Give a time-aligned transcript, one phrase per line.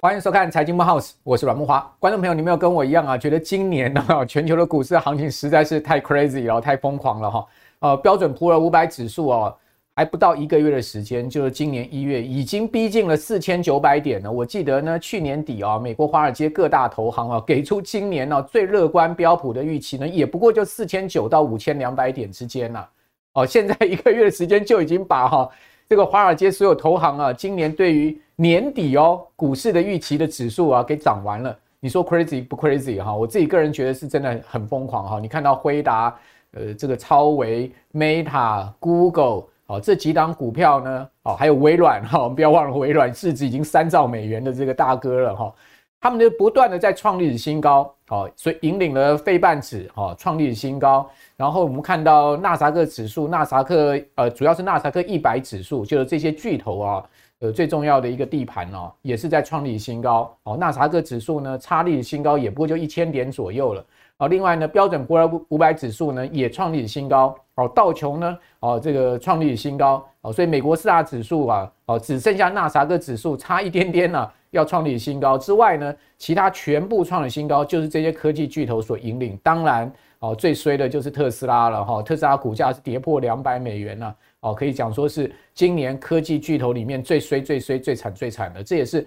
[0.00, 1.88] 欢迎收看《财经木 house》，我是阮木花。
[2.00, 3.16] 观众朋友，你没有跟我一样啊？
[3.16, 7.46] 觉得今年呢，全球的股市行情实在是太 crazy 了，太疯狂了哈。
[7.78, 9.56] 呃，标准普尔五百指数哦，
[9.94, 14.32] 还不到一个月的时间，就是今年一月已经逼近了四千九百点了。
[14.32, 22.86] 我记得呢，去年底啊，美国华尔街各大投行啊，给出今年呢最乐观标普的预期呢，也不过就四千九到五千两百点之间呐。
[23.34, 25.48] 哦，现在一个月的时间就已经把哈。
[25.88, 31.54] 这个华尔街所有投行啊，今年对于年底哦股市的预期的指数啊，给涨完了。
[31.80, 33.14] 你说 crazy 不 crazy 哈？
[33.14, 35.20] 我自己个人觉得是真的很疯狂哈。
[35.20, 36.16] 你看到辉达、
[36.52, 45.54] 呃这个超微、Meta、Google 哦这几档股票呢，哦还有微软哈，我们不要忘了微软市值已经三兆美元的这个大哥了哈。
[45.98, 51.08] 他们就不断的在创历史新高，哦，所以引领了费半指，哈，创历史新高。
[51.36, 57.04] 然后我们看到纳萨克指数，纳萨克，呃，主要是纳萨克一百指数，就是这些巨头啊，
[57.38, 60.36] 呃，最重要的一个地盘哦，也是在创历史新高。
[60.42, 63.86] 哦，纳萨克指数呢，差历史新高也不过就一千点左右了。
[64.22, 67.36] 哦，另外呢，标准普尔五百指数呢，也创历史新高。
[67.56, 70.06] 哦，道琼呢，哦，这个创历史新高。
[70.20, 74.32] 哦，所以美国四大指数啊，哦，只剩下纳萨克指数差一点点了。
[74.52, 79.36] 要创立新高之外呢，其他全部创了新高，就是这些科技巨头所引领。
[79.42, 88.62] 当然，哦，最衰的就是特斯拉了哈，特斯拉股价是跌破两百美元了，哦，可以讲说是今年科技巨头里面最衰、最衰、最惨、最惨的。
[88.62, 89.04] 这也是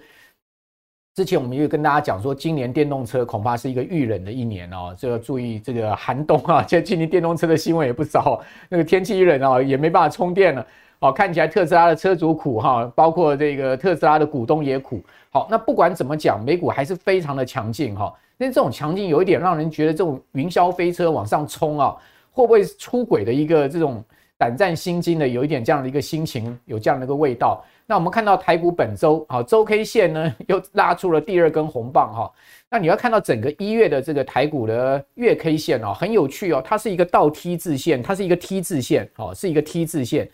[1.16, 6.62] 之前我们又跟大家讲说，今年电动车恐怕是一个遇冷的一年哦，这要注意这个寒冬啊。
[6.68, 10.66] 现在今年电动车的新闻也不少，那个天气一冷啊，也没办法充电了。
[10.98, 15.02] 哦，看起来特斯拉的车主苦哈，包括这个特斯拉的股东也苦。
[15.30, 18.12] 好，那不管怎么讲，美股还是非常的强劲哈。
[18.36, 21.96] 那这种强劲有一点让人觉得这种云霄飞车往上冲啊，
[22.30, 24.04] 会不会出轨的一个这种
[24.36, 27.64] 胆战心惊的，有一点这样的一个心情，有这样的一个味道。
[27.86, 32.32] 那我们看到台股本周啊，周 K 线呢 又拉出了第二根红棒哈。
[32.68, 40.28] 那你要看到整个一月的这个台股的月 K 线哦，很有趣哦，它是一个倒 T 字线，它是一个 T 字线哦，是一个 T 字线。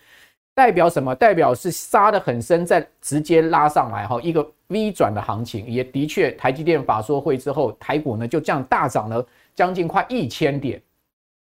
[0.55, 1.15] 代表什么？
[1.15, 9.25] 代表是杀得很深，再直接拉上来哈，一个 V 转的行情，也的确，台积电法说会之后，台股呢就这样大涨了
[9.55, 10.79] 将近快一千点，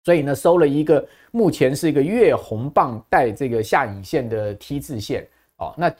[0.04, 5.26] 所以呢收了一个目前是一个月红棒带这个下影线的 T 字线
[5.60, 5.92] 哦，那。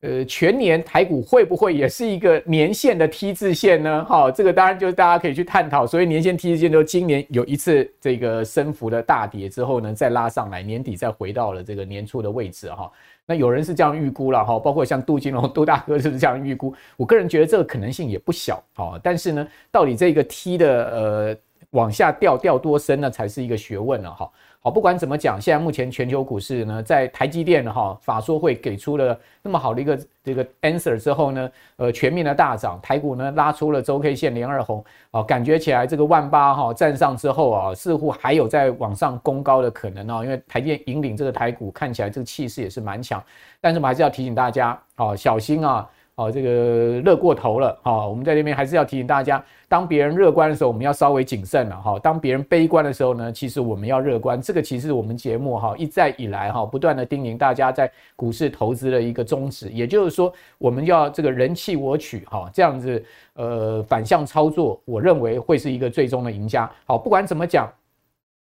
[0.00, 4.04] 呃，全年台股会不会也是一个年线的 T 字线呢？
[4.04, 5.84] 哈，这个当然就是大家可以去探讨。
[5.84, 12.88] 所以年线 T 字线就今年有一次这个升幅的大跌之后呢，再拉上来，年底再回到了这个年初的位置哈。
[13.26, 16.72] 那有人是这样预估了哈，包括像杜金龙、杜大哥是不是这样预估。
[16.96, 21.36] 我个人觉得这个可能性也不小哈，但是呢，到底这个 T 的呃
[21.70, 24.30] 往下掉掉多深呢，才是一个学问了哈。
[24.70, 43.22] 不管怎么讲，现在目前全球股市呢，在台积电哈法说会给出了那么好的一个这个 answer 之后呢，呃，全面的大涨，台股呢拉出了周 K 线连二红，啊，感觉起来这个万八哈站上之后啊，似乎还有在往上攻高的可能哦，因为台积电引领这个台股，看起来这个气势也是蛮强，
[43.60, 45.88] 但是我们还是要提醒大家，啊，小心啊。
[46.18, 51.96] 哦，这个热过头了哈，我们在这边还是要提醒大家，当别人乐观的时候，我们要稍微谨慎了哈。
[52.00, 54.42] 当别人悲观的时候呢，其实我们要乐观。
[54.42, 63.00] 这个其实我们节目哈一再以来哈不断的叮咛大家在股市投资的一个宗旨，也就是说，我们要这个人弃我取哈，这样子
[63.34, 66.68] 呃反向操作，我认为会是一个最终的赢家。
[66.84, 67.72] 好，不管怎么讲，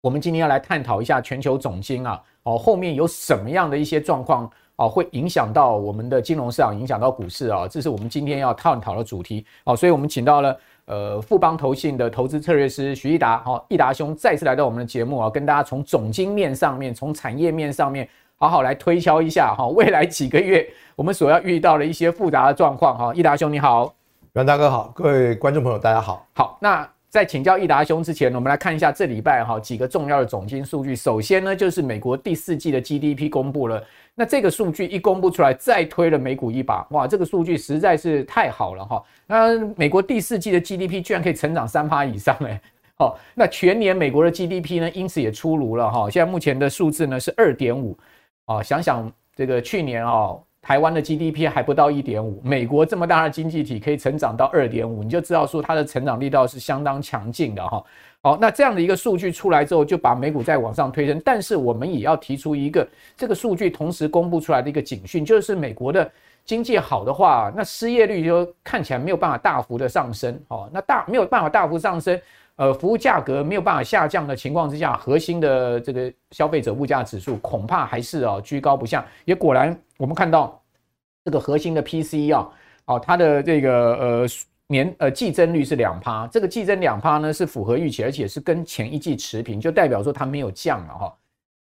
[0.03, 4.51] 我们今天要来探讨一下全球总经啊，哦后面有什么样的一些状况。
[4.77, 9.47] 哦，会影响到我们的金融市场，影响到股市啊，这是我们今天要探讨的主题。
[9.65, 23.13] 好，所以我们请到了呃富邦投信的投资策略师徐益达，好，奕达兄再次来到我们的节目啊，跟大家从总经面上面，从产业面上面，好好来推敲一下哈，未来几个月我们所要遇到的一些复杂的状况哈。
[23.15, 23.95] 奕达兄你好，
[24.33, 26.27] 阮大哥好，各位观众朋友大家好。
[26.35, 26.94] 好，那。
[27.15, 30.97] 在请教奕达兄之前，我们来看一下这礼拜哈几个重要的总经数据。
[30.97, 33.81] 首先呢，就是美国第四季的 GDP 公布了。
[34.17, 36.85] 那这个数据一公布出来，再推了美股一把。
[36.91, 39.01] 哇，这个数据实在是太好了哈。
[39.29, 42.61] 那美国第四季的 GDP 居然可以成长三趴以上哎。
[42.97, 46.11] 好，那全年美国的 GDP 呢，因此也出炉了哈。
[46.11, 47.97] 现在目前的数字呢是二点五。
[48.47, 50.37] 啊，想想这个去年啊。
[50.65, 57.85] 台湾的 GDP 还不到一点五，美国这么大的经济体可以成长到二点五，你就知道说它的成长力道是相当强劲的哈。
[58.23, 61.21] 好，那这样的一个数据出来之后，就把美股再往上推升。
[61.23, 66.11] 但是我们也要提出一个这个数据同时公布出来的一个警讯，就是美国的
[66.47, 70.67] 经济好的话，那失业率就看起来没有办法大幅的上升哦。
[70.73, 72.19] 那大没有办法大幅上升，
[72.57, 79.05] 呃服务价格没有办法下降的情况之下，核心的这个消费者物价指数恐怕还是啊居高不下。
[79.25, 80.63] 也果然，我们看到
[81.25, 82.49] 这个核心的 P C 啊，
[82.87, 84.27] 哦，它的这个呃
[84.69, 91.15] 年呃季增率是两趴，这个季增两趴呢是符合预期，而且是跟前一季持平，就代表说它没有降了哈。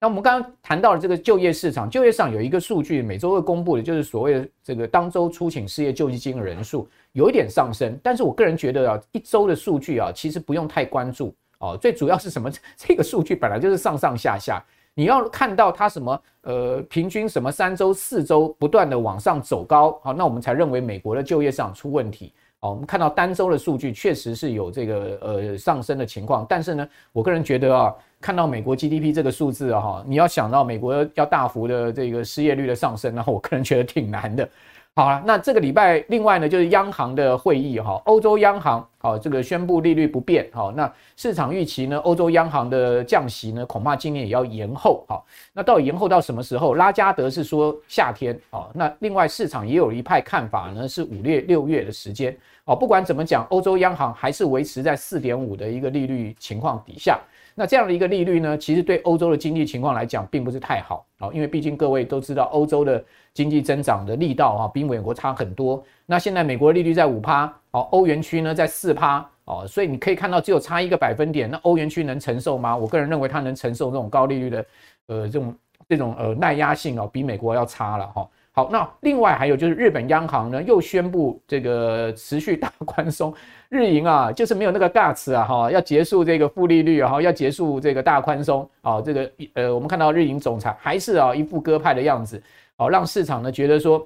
[0.02, 11.78] 那我们刚刚谈到了这个就业市场，就业市场有一个数据，每周会公布的，就是所谓的这个当周初请失业救济金的人数有一点上升，但是我个人觉得啊，一周的数据啊，其实不用太关注哦。
[11.78, 12.50] 最主要是什么？
[12.78, 14.64] 这个数据本来就是上上下下，
[14.94, 22.34] 你要看到它什么呃平均什么三周四周不断的往上走高，好，那我们才认为美国的就业市场出问题。
[22.62, 27.96] 哦，我们看到单周的数据确实是有这个呃上升的情况，但是呢，我个人觉得啊。
[28.22, 34.50] 看到美国 GDP 这个数字啊，哈，你要想到美国要大幅的这个失业率的上升，然后我个人觉得挺难的。
[34.96, 46.76] 好了，那这个礼拜另外呢，就是央行的会议哈，欧洲央行好这个宣布利率不变，好，那市场预期呢，欧洲央行的降息呢，恐怕今年也要延后，好，那到底延后到什么时候？
[46.76, 57.18] 拉加德是说夏天，好，那另外市场也有一派看法呢，是五月六月的时间，哦，不管怎么讲，欧洲央行还是维持在四点五的一个利率情况底下。
[57.60, 63.04] 那这样的一个利率呢，其实对欧洲的经济情况来讲，并不是太好啊，因为毕竟各位都知道，欧洲的
[63.34, 65.84] 经济增长的力道啊，比美国差很多。
[66.06, 72.78] 那现在美国的利率在五趴，哦，欧元区呢在四趴，哦，所以你可以看到只有差一个百分点，那欧元区能承受吗？
[72.78, 74.66] 我个人认为它能承受这种高利率的，
[75.08, 75.56] 呃，这种
[75.90, 78.26] 这种呃耐压性哦，比美国要差了哈。
[78.60, 83.34] 好，那另外还有就是日本央行呢又宣布这个持续大宽松，
[83.70, 92.44] 日银啊就是没有那个 guts 啊哈，要结束这个负利率啊，要结束这个大宽松啊，这个呃我们看到日银总裁还是啊一副鸽派的样子，
[92.76, 94.06] 哦，让市场呢觉得说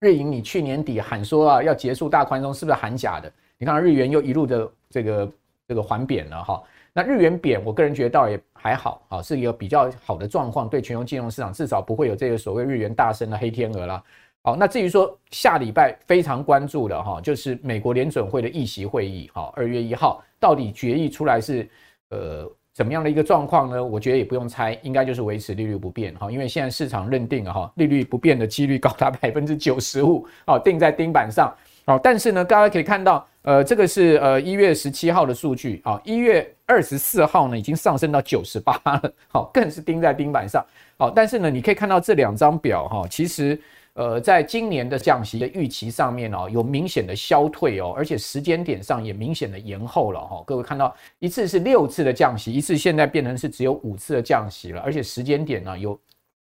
[0.00, 3.30] 日银你去年底喊说啊要结束大宽松是不是喊假的？
[3.58, 5.30] 你看日元又一路的这个
[5.68, 6.62] 这个缓贬了哈。
[6.96, 14.02] 那日元贬，我个人觉得倒也还好啊，是一个比较好的状况，对全球金融市场至少不会有这个所谓日元大升的黑天鹅啦。
[14.40, 21.68] 好，那至于说下礼拜非常关注的哈，就是美国联准会的议息会议，哈，二月一号到底决议出来是
[22.08, 23.84] 呃怎么样的一个状况呢？
[23.84, 31.54] 我觉得也不用猜，应该就是维持利率不变哈，因为现在市场认定了哈，利率不变的几率高达百分之九十五，哦，定在钉板上。
[31.84, 40.64] 好，但是呢，大家可以看到，呃，这个是呃一月十七号的数据啊，一月二十四号呢已经上升到九十八了， 好，更是钉在钉板上。
[40.98, 43.58] 好，但是呢，你可以看到这两张表哈，其实
[43.94, 50.42] 呃，在今年的降息的预期上面哦，有明显的消退哦，而且时间点上也明显的延后了哈。
[50.44, 55.98] 各位看到，一次是六次的降息，一次现在变成是只有五次的降息了，而且时间点呢有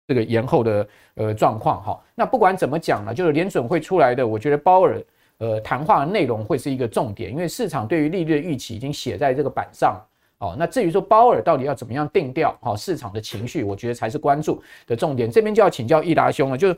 [0.07, 2.05] 这个延后的呃状况哈。
[2.15, 5.01] 那不管怎么讲呢，就是联准会出来的，我觉得鲍尔。
[5.39, 10.01] 呃，谈话的内容会是一个重点，因为市场对于利率的预期已经写在这个板上
[10.39, 10.57] 哦。
[10.59, 15.31] 那至于说鲍尔到底要怎么样定调，哦，市场的情绪，我觉得才是关注的重点。
[15.31, 16.77] 这边就要请教易达兄了，就是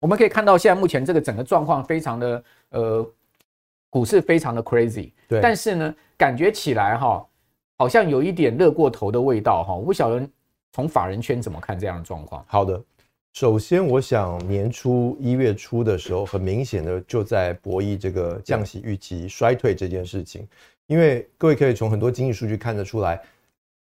[0.00, 3.06] 我们可以看到现在目前这个整个状况非常的呃，
[3.90, 7.26] 股市非常的 crazy，对，但是呢，感觉起来哈，
[7.76, 9.74] 好像有一点热过头的味道哈。
[9.74, 10.26] 我不晓得
[10.72, 12.42] 从法人圈怎么看这样的状况？
[12.48, 12.82] 好的。
[13.36, 20.48] 首先，我想年初一月初的时候，很明显的就在博弈这个降息预期衰退这件事情，
[20.86, 23.20] 因为各位可以从很多经济数据看得出来，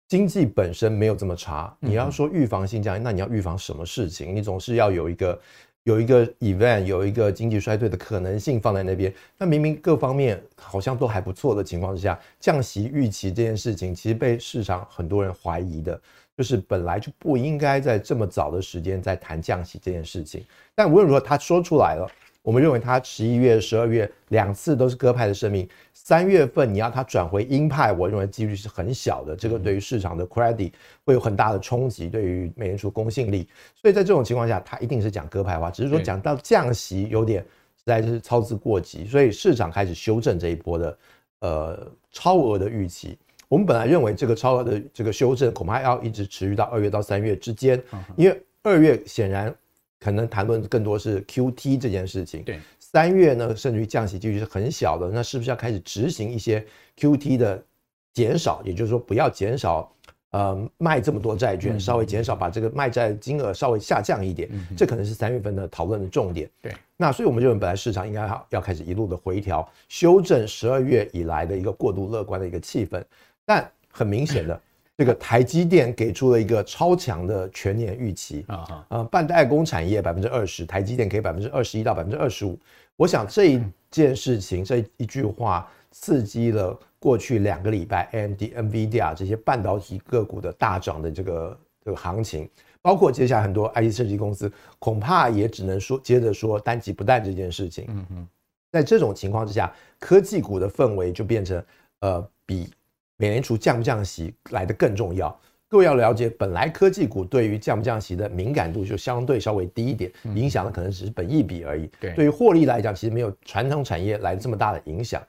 [0.07, 1.71] 经济本身没有这么差。
[1.79, 4.35] 你要说预防性降息，那你要预防什么事情？
[4.35, 5.39] 你总是要有一个
[5.83, 9.13] 有一个 event，有一个经济衰退的可能性放在那边。
[9.37, 16.01] 那明明各方面好像都还不错的情况之下，降息预期这件事情，其实被市场很多人怀疑的。
[16.37, 22.05] 就是本来就不应该在这么早的时间在谈降息这件事情，但无论如何他说出来了，
[22.41, 30.71] 我们认为他十一月、十二月两次都是鸽派的声明，三月份你要他转回鹰派，我认为几率是很小的，这个对于市场的 credit
[31.05, 37.41] 会有很大的冲击，对于美联储公信力，所以在这种情况下，他一定是讲鸽派话，只是说讲到降息有点
[37.77, 40.97] 实在是操之过急，所以市场开始修正这一波的
[41.39, 43.17] 呃超额的预期。
[43.55, 47.81] 我们本来认为这个超额的这个修正恐怕要一直持续到二月到三月之间，
[48.17, 49.55] 因为二月显然
[49.97, 52.43] 可能谈论更多是 QT 这件事情。
[52.43, 56.65] 对，三月呢，甚至于降息几率是很小的，那是不是要开始执行一些
[56.99, 57.63] QT 的
[58.11, 58.61] 减少？
[58.65, 59.89] 也就是说，不要减少
[60.31, 66.49] 呃卖这么多债券，稍微减少把这个卖债金额稍微下降一点，这可能是三月份的讨论的重点。
[66.61, 73.01] 对，那所以我们认为本来市场应该要要开始一路的回调，修正十二月以来的一个过度乐观的一个气氛。
[73.45, 74.61] 但很明显的，
[74.97, 78.43] 这个台积电给出了一个超强的全年预期。
[78.47, 82.57] 啊，呃，半代工产业百分之二十，台积电可以百分之二十一到百分之二十五。
[82.95, 83.61] 我想这一
[83.91, 92.49] 件事情，这一句话，刺激了过去两个礼拜 AMD、NVIDIA 这些半导体个股的大涨的这个这个行情，
[92.81, 97.85] 包括接下来很多 IT 设计公司恐怕也只能说接着说淡季不淡这件事情。
[97.89, 98.27] 嗯嗯，
[98.71, 101.61] 在这种情况之下，科技股的氛围就变成
[101.99, 102.71] 呃比
[103.17, 105.37] 美联储降不降息来得更重要。
[105.67, 111.89] 各位要了解，本来科技股对于降不降息的敏感度就相对稍微低一点，影响的可能只是本益比而已。
[111.99, 115.21] 对，对于获利来讲，其实没有传统产业来这么大的影响。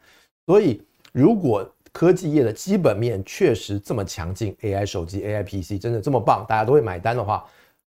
[0.47, 0.81] 所以，
[1.12, 7.45] 如果科技业的基本面确实这么强劲，AI 手机、AI PC 真的这么棒，大家都会买单的话，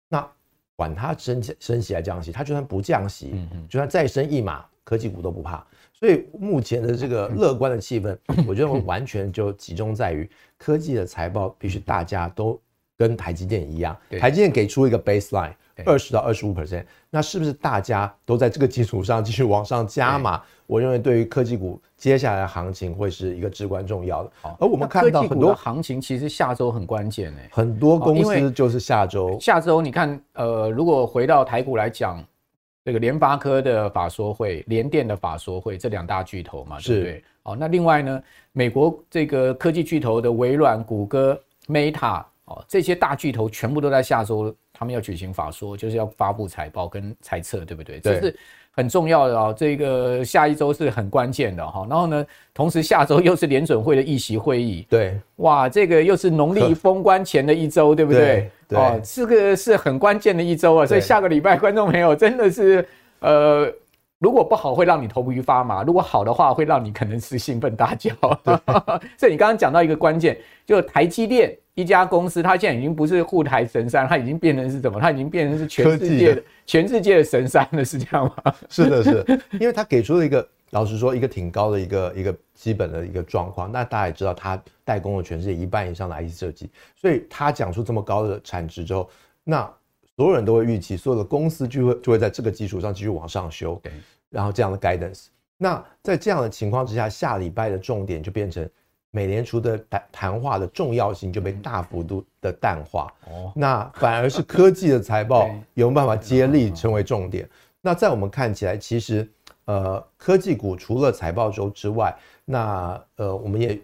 [0.10, 0.30] 那
[0.76, 3.34] 管它升升息还降息，它就算不降息，
[3.70, 5.66] 就算再升一码，科技股都不怕。
[5.94, 12.60] 所以目前的这个乐观的气氛， 我觉得完全就集中在于科技的财报必须大家都
[12.98, 15.54] 跟台积电一样，台积电给出一个 baseline
[15.86, 20.42] 二十到二十五 percent，那是不是大家都在这个基础上继续往上加码？
[20.68, 24.32] 我认为对于科技股接下来的行情会是一个至关重要的。
[24.60, 32.24] 而我们看到很多行情其实下周很关键诶，很多公司就是下周下周你看呃，如果回到台股来讲。
[32.86, 37.24] 这个联发科的法说会，联电的法说会，这两大巨头嘛，对不对？
[37.44, 38.22] 哦，那另外呢，
[38.52, 48.00] 美国这个科技巨头的微软、谷歌、Meta，哦，这些大巨头全部都在下周，他们要举行法说，就是要发布财报跟猜测，对不对？
[48.00, 48.20] 对。
[48.20, 48.40] 这是
[48.76, 51.86] 很重要的哦，这个下一周是很关键的哈。
[51.90, 58.50] 然后呢，同时下周又是联准会的议席会议，对，哇，这个又是农历封关前的一周，对不对？
[58.68, 60.86] 对，哦，这个是很关键的一周啊。
[60.86, 62.84] 所以下个礼拜，观众朋友真的是，
[63.20, 63.72] 呃，
[64.24, 68.10] 如果不好会让你头皮发麻，如果好的话会让你可能是兴奋大叫。
[69.20, 71.56] 所以你刚刚讲到一个关键，就台积电。
[71.76, 75.00] 一家公司，它现在已经不是护台神山，它已经变成是什么？
[75.00, 78.54] 它已经变成是全世界的全世界的神山了，是这样吗？
[78.70, 83.72] 是的，是的，因为它给出了一个，老实说，一个挺高的一个一个基本的一个状况。
[83.72, 89.10] 那大家也知道，它代工了全世界一半以上的 IC 设计，所以它讲出这么高的产值之后，
[89.44, 89.68] 那
[90.16, 93.82] 所有人都会预期，所有的公司就会就会在这个基础上继续往上修，
[94.30, 95.26] 然后这样的 guidance。
[95.58, 98.70] 那在这样的情况之下，下礼拜的重点就变成。
[99.16, 107.48] 美联储的谈谈话的重要性就被大幅度的淡化，哦，那反而是科技的财报 有没有办法接力成为重点。
[107.80, 109.32] 那在我们看起来，其实
[109.66, 113.80] 呃，科技股除了财报周之外，那呃，我们也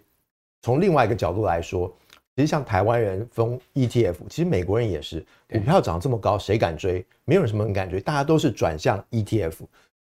[0.63, 1.95] 从另外一个角度来说，
[2.39, 5.19] 其实像台湾人封 ETF，其实美国人也是，
[5.51, 7.05] 股票涨这么高，谁敢追？
[7.25, 9.55] 没有什么人敢追，大家都是转向 ETF。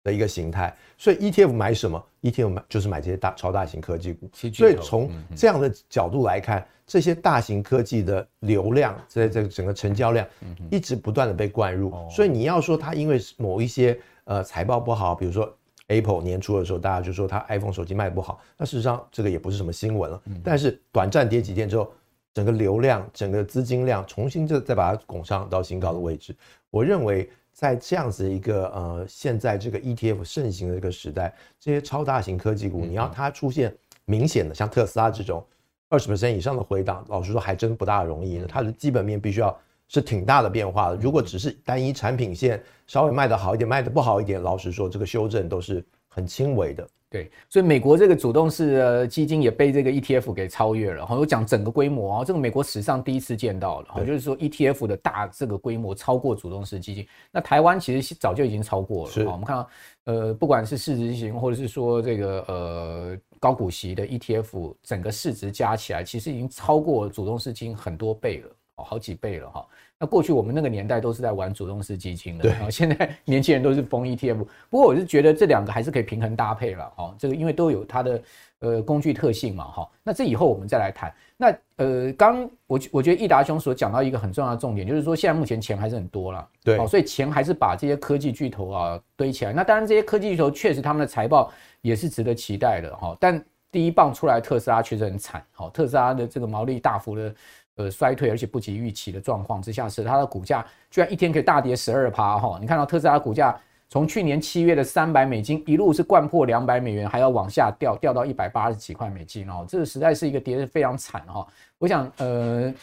[0.05, 4.31] 的一个形态，所以 ETF 买什么？ETF 买就是买这些大超大型科技股。
[4.33, 10.25] 所以从这样的角度来看，这些大型科技的流量，在这个整个成交量，
[10.71, 11.93] 一直不断的被灌入。
[12.09, 15.53] 所以你要说它因为某一些呃财报不好，比如说
[15.89, 20.23] Apple 年初的时候，大家就说它 iPhone 手机卖不好，那事实上这个也不是什么新闻了。
[20.45, 21.93] 但是短暂跌几天之后，
[22.35, 26.37] 整个流量、整个资金量重新就再把它拱上到新高的位置。
[26.71, 27.29] 我认为。
[27.51, 35.45] 在这样子一个呃，现在这个 ETF 盛行的这个时代，这些超大型科技股，你要它出现明显的像特斯拉这种
[35.89, 38.47] 二十以上的回档，老实说还真不大容易呢。
[38.49, 39.59] 它的基本面必须要
[39.89, 40.97] 是挺大的变化的。
[40.99, 46.89] 如果只是单一产品线稍微卖得好一点，卖得不好一点，老实说这个修正都是很轻微的。
[47.11, 51.07] 对，所以美国这个主动式的基金也被这个 ETF 给超越了。
[51.07, 53.87] 哈，我讲整个规模啊，这个美国史上第一次见到了。
[53.89, 57.09] 哈，就是说 ETF 的大这个规模超过主动式基金。
[57.33, 59.25] 那台湾其实早就已经超过了。
[59.25, 59.71] 好，我们看到，
[60.05, 69.67] 呃，不管是市值型或者是说这个呃高股息的 ETF，整个市值加起来，其实已经超过主动式基金很多倍了，哦，好几倍了哈。
[70.01, 74.47] 那过去我们那个年代都是在玩主动式基金的，对，然后现在 年轻人都是疯 ETF。
[74.71, 78.23] 不过我是觉得这两个还是可以平衡搭配了，哈，这个因为都有它的
[78.61, 79.91] 呃工具特性嘛，哈。
[80.05, 81.13] 那这以后我们再来谈。
[81.37, 89.53] 那呃，刚我我觉得易达兄所讲到一个很重要的重点，就是说现在目前钱还是很多了，对，所以钱还是把这些科技巨头啊堆起来。
[89.53, 93.17] 那当然这些科技巨头确实他们的财报也是值得期待的，哈。
[93.19, 97.35] 但第一棒出来特斯拉确实很惨，哈，特斯拉的这个毛利大幅的。
[97.79, 102.59] 呃，衰退而且不及预期的状况之下，使它的股价居然一天可以大跌十二趴哈！
[102.61, 103.57] 你看到特斯拉股价
[103.89, 111.47] 从去年七月的三百美金一路是掼破两百美元，还要往下掉，掉到一百八十几块美金哦，这实在是一个跌得非常惨哈！
[111.79, 112.75] 我想，呃，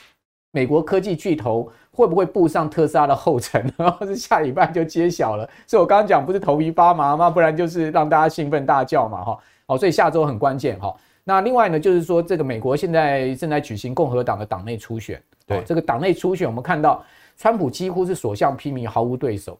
[0.51, 3.69] 美国科技巨头会不会步上特斯拉的后尘？
[3.75, 5.45] 然后是下礼拜就揭晓了。
[5.67, 7.29] 所以我刚刚讲不是头皮发麻吗？
[7.29, 9.37] 不然就是让大家兴奋大叫嘛哈！
[9.67, 10.95] 好，所以下周很关键哈。
[11.27, 17.03] 那另外呢，就是说这个美国现在正在举行共和党的党内初选，对这个党内初选，我们看到
[17.35, 19.59] 川普几乎是所向披靡，毫无对手。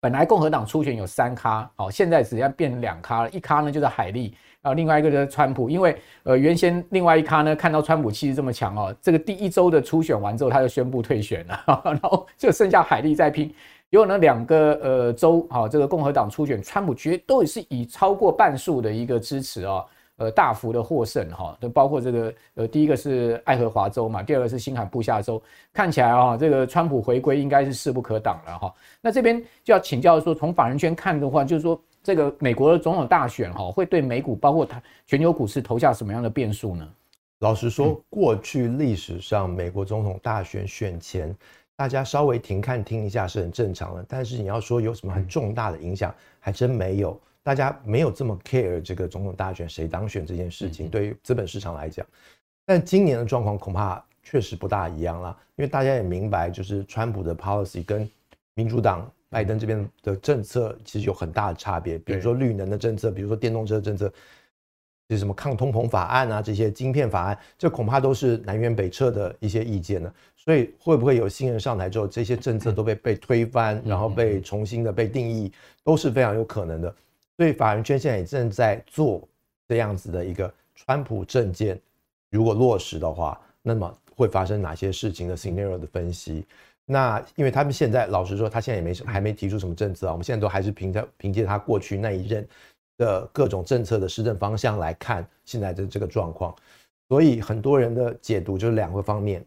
[0.00, 13.52] 本来共和党初选有三咖，哦，现在只要变两咖了，一咖呢就是海利，啊另外一个就是川普，因为呃原先另外一咖呢看到川普气势这么强哦，这个第一周的初选完之后他就宣布退选了， 然后就剩下海利在拼。
[13.90, 19.84] 结果呢两个呃州，哈，这个共和党初选，川普绝对是以超过半数的一个支持啊，
[20.18, 28.74] 呃大幅的获胜哈，就包括这个呃第一个是爱荷华州嘛，第二个是新罕布夏州，看起来啊这个川普回归应该是势不可挡了哈。
[29.00, 36.88] 那这边就要请教说，从法人圈看的话，就是说这个美国的总统大选哈，会对美股包括它全球股市投下什么样的变数呢？
[37.40, 41.34] 老实说，过去历史上美国总统大选选前。
[41.76, 47.16] 大家稍微停看听一下是很正常的，但是你要说有什么很重大的影响，还真没有。
[47.42, 52.06] 大家没有这么 care 这个总统大选谁当选这件事情，对于资本市场来讲。
[52.66, 58.06] 但今年的状况恐怕确实不大一样了，因为大家也明白，就是川普的 policy 跟
[58.54, 61.96] 民主党拜登这边的政策其实有很大的差别。
[61.96, 64.08] 比如说绿能的政策，比如说电动车政策，
[65.08, 70.12] 就是什么抗通膨法案啊，这些晶片法案，这恐怕都是南辕北辙的一些意见呢。
[70.36, 75.50] 所以会不会有新人上台之后，这些政策都被被推翻，然后被重新的被定义，
[75.82, 76.94] 都是非常有可能的。
[77.38, 79.26] 所以法人圈现在也正在做
[79.68, 81.80] 这样子的一个川普政见，
[82.30, 86.44] 如果落实的话，那么会发生哪些事情的 scenario 的分析。
[86.84, 92.46] 那因为他们现在老实说，他现在也没还没提出什么政策啊，我们现在都还是凭着凭借他过去那一任
[92.96, 96.52] 的各种政策的施政方向来看现在的这个状况。
[97.08, 99.44] 所以很多人的解读就是两个方面。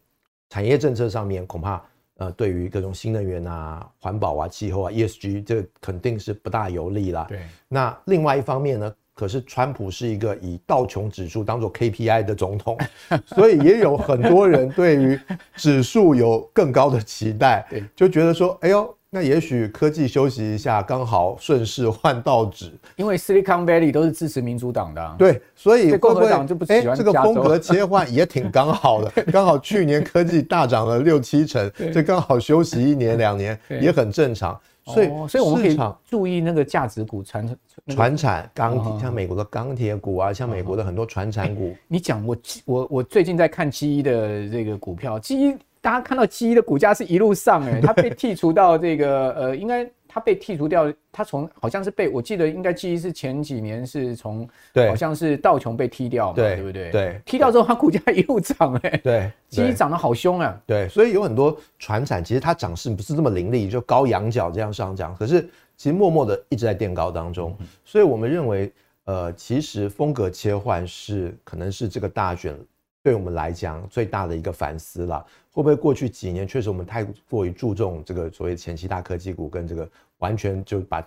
[0.49, 1.81] 产业政策上面恐怕，
[2.21, 7.25] 呃，对于各种新能源啊、环保啊、气候啊、ESG，这个肯定是不大有利啦。
[7.27, 7.39] 对。
[7.67, 12.77] 那另外一方面呢，可是川普是一个以道琼指数当做 KPI 的总统，
[13.25, 15.19] 所以也有很多人对于
[15.55, 18.95] 指数有更高的期待，就觉得说，哎呦。
[19.13, 37.57] 那也许科技休息一下，刚好顺势换道指，因为 Silicon Valley 都是支持民主党的，啊，对，所以共和党就不喜欢，欸、这个风格切换也挺刚好的， 刚好去年科技大涨了六七成，这刚好休息一年两年也很正常，所以所以我们可以注意那个价值股传
[37.87, 45.57] 传产钢铁，像美国的钢铁股啊，像美国的很多传产股，欸、你讲我我我最近在看 GE 的这个股票，GE。
[45.81, 56.91] 大家看到基一的股价是一路上哎， 它被剔除到这个呃，应该它被剔除掉，它从好像是被我记得应该基一是前几年是从对，好像是道琼被踢掉嘛，对不对？
[56.91, 65.41] 对，踢掉之后它股价一路涨哎，对，基一涨得好凶啊，对，所以有很多传产其实它涨势不是这么凌厉，就高仰角这样上涨，可是
[65.77, 68.71] 其实默默的一直在垫高当中，所以我们认为
[69.05, 72.55] 呃，其实风格切换是可能是这个大选。
[73.03, 81.05] 对我们来讲，最大的一个反思了，会不会过去几年确实我们太过于注重这个所谓前期大科技股，跟这个完全就把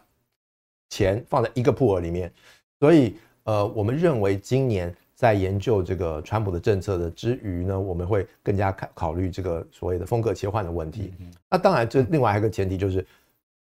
[0.88, 2.32] 钱放在一个 pool 里面，
[2.78, 11.14] 所以呃，我们认为今年在研究这个川普的政策的之余呢，我们会更加考考虑这个所谓的风格切换的问题。
[11.50, 13.04] 那当然，这另外还有一个前提就是。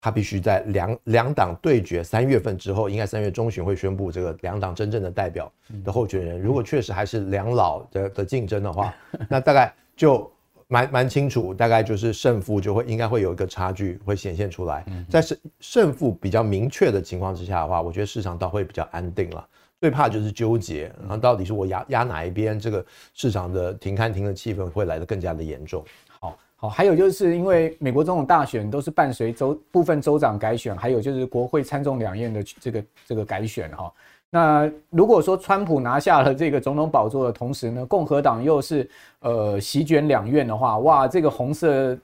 [0.01, 5.51] 他必须在两两党对决三月份之后，应该三月中旬会宣布这个两党真正的代表
[5.83, 6.41] 的候选人。
[6.41, 8.95] 如果确实还是两老的的竞争的话，
[9.27, 10.31] 那大概就
[10.69, 14.85] 蛮蛮清楚，大概就是胜负就会应该会有一个差距会显现出来。
[15.09, 19.45] 在胜胜负比较明确的情况之下的话，我觉得市场倒会比较安定了。
[19.81, 25.83] 最怕就是纠结，然后到底是我压压哪一边，这个市场的停看停的气氛会来得更加的严重。
[26.19, 33.91] 好，好还有就是因为美国总统大选都是伴随州部分州长改选，还有就是国会参众两院的这个这个改选哈。
[34.31, 38.87] 那如果说川普拿下了这个总统宝座的同时呢，共和党又是
[39.21, 41.97] 呃席卷两院的话，哇，这个红色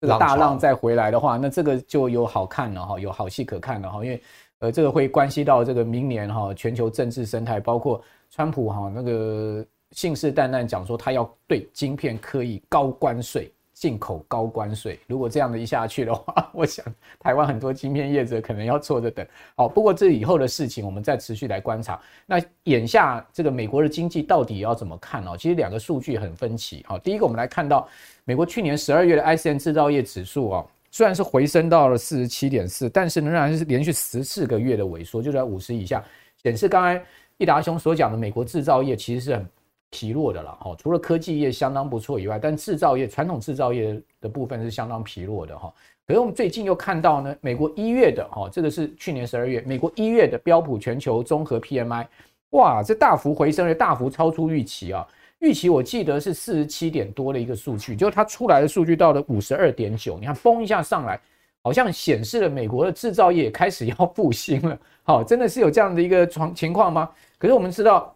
[0.00, 4.04] 这个大浪再回来的话，那这个就有好看了哈，有好戏可看了哈。
[4.04, 4.22] 因为
[4.58, 13.50] 呃这个会关系到这个明年哈全球政治生态，包括川普哈那个信誓旦旦讲说他要对晶片课以高关税。
[13.80, 16.84] 进口高关税，如果这样的一下去的话， 我想
[17.18, 19.26] 台湾很多晶片业者可能要坐着等。
[19.56, 21.98] 好，不过这以后的事情，我们再持续来观察。
[22.26, 25.34] 那眼下这个美国的经济到底要怎么看哦？
[25.34, 26.84] 其实两个数据很分歧。
[26.86, 27.88] 好，第一个我们来看到
[28.26, 36.04] 美国去年十二月的 ISM 制造业指数啊，虽然是回升到了四十七点四，但是仍然是连续十四个月的萎缩，就在五十以下，
[36.42, 37.02] 显示刚才
[37.38, 39.48] 易达兄所讲的美国制造业其实是很。
[39.90, 45.72] 疲弱的了，哈，除了科技业相当不错以外，但制造业传统制造业的部分是相当疲弱的，哈。
[46.06, 52.06] 可是我们最近又看到呢，美国一月的，哈，这个是去年十二月，美国一月的标普全球综合 PMI，
[52.50, 55.06] 哇，这大幅回升，而大幅超出预期啊，
[55.38, 61.20] 预期我记得是四十七点多的一个数据，就它出来的数据到了五十二点九，你看，嘣一下上来，
[61.62, 64.78] 好像显示了美国的制造业开始要复兴了。
[65.04, 67.08] 好，真的是有这样的一个状情况吗？
[67.38, 68.12] 可是我们知道，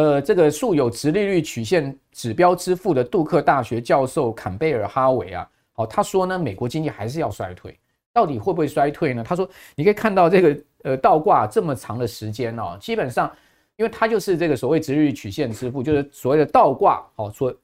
[0.00, 7.78] 呃，这个素有直利率曲线指标之父的杜克大学教授坎贝尔哈维啊，好，他说呢，美国经济还是要衰退，
[8.10, 9.22] 到底会不会衰退呢？
[9.22, 13.30] 他说，你可以看到这个呃倒挂这么长的时间哦，基本上，
[13.76, 17.54] 因为他就是这个所谓直利率曲线之父，就是所谓的倒挂，好说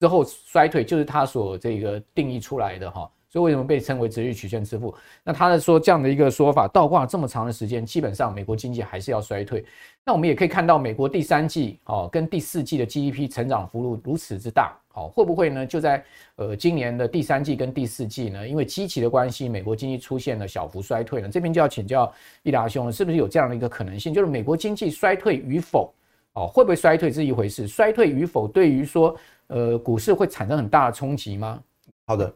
[0.00, 3.08] 之后衰退就是他所这个定义出来的哈。
[3.38, 4.92] 所以为什么被称为殖利率曲线之父？
[5.22, 9.64] 那他的说这样的一个说法，倒挂这么长的时间，基本上美国经济还是要衰退。
[10.04, 15.64] 那我们也可以看到，美国第三季哦跟第四季的 GDP 成长幅度如此之大，哦，会不会呢？
[15.64, 21.28] 就在呃今年的第三季跟第四季呢，因为基期的关系，美国经济出现了小幅衰退呢？
[21.28, 24.12] 这边就要请教易达兄了，是不是有这样的一个可能性？
[24.12, 25.94] 就是美国经济衰退与否，
[26.32, 31.62] 哦，会不会衰退是一回事，衰退与否对于说呃股市会产生很大的冲击吗？
[32.04, 32.34] 好的。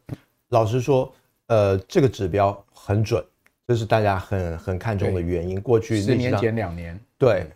[0.52, 1.10] 老实说，
[1.46, 3.24] 呃，这个指标很准，
[3.66, 5.58] 这是大家很很看重的原因。
[5.60, 7.46] 过去十年前两年，对，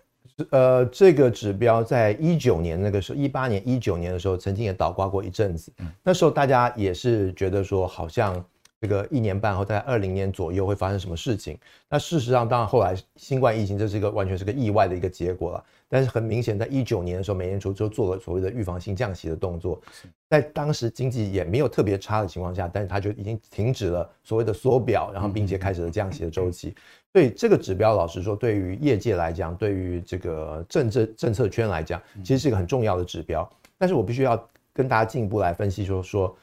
[0.51, 5.71] 呃，这个指标在一九年那个时候，一八年、一九年的时候，曾经也倒挂过一阵子。
[6.03, 8.43] 那时候大家也是觉得说，好像
[8.81, 11.59] 这个一年半后，在二零年左右会发生什么事情。
[11.91, 15.65] 那事实上，当然后来新冠疫情，这是一个完全是个意外的一个结果了。
[15.89, 19.81] 但是很明显，在一九年的时候，美联储就做了所谓的预防性降息的动作，
[20.29, 26.75] 在当时经济也没有特别差的情况下，但是它就已经停止了所谓的缩表，然后并且开始了降息的周期。
[27.13, 33.49] 所以这个指标，老实说，对于业界来讲，对于这个政治政策圈来讲，其实是一个很重要的指标。
[33.79, 36.37] 但是我必须要跟大家进一步来分析说，说